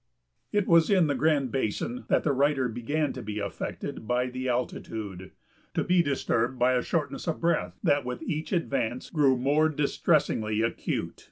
[0.51, 4.31] ]It was in the Grand Basin that the writer began to be seriously affected by
[4.31, 5.29] the altitude,
[5.75, 10.63] to be disturbed by a shortness of breath that with each advance grew more distressingly
[10.63, 11.19] acute.